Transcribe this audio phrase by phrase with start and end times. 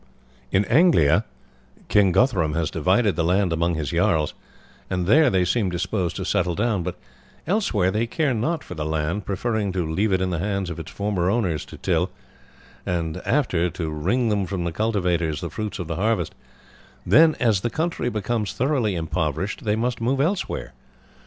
[0.51, 1.25] "In Anglia
[1.87, 4.33] King Guthrum has divided the land among his jarls,
[4.89, 6.97] and there they seem disposed to settle down; but
[7.45, 10.79] elsewhere they care not for the land, preferring to leave it in the hands of
[10.79, 12.09] its former owners to till,
[12.83, 16.33] and after to wring from the cultivators the fruits of the harvest;
[17.05, 20.73] then, as the country becomes thoroughly impoverished, they must move elsewhere.